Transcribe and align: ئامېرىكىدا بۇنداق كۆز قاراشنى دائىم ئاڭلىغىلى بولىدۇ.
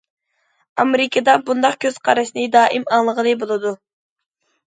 ئامېرىكىدا 0.83 1.33
بۇنداق 1.49 1.75
كۆز 1.85 1.99
قاراشنى 2.09 2.45
دائىم 2.55 2.87
ئاڭلىغىلى 2.97 3.35
بولىدۇ. 3.43 3.75